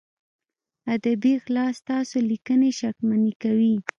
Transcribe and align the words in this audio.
ادبي 0.95 1.33
غلا 1.43 1.65
ستاسو 1.79 2.17
لیکنې 2.29 2.69
شکمنې 2.79 3.33
کوي. 3.41 3.75